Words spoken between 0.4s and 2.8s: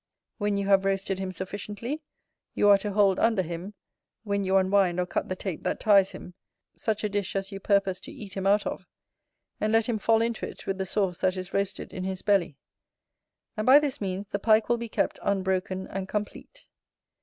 you have roasted him sufficiently, you are